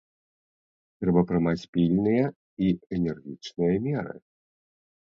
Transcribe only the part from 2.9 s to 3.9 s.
энергічныя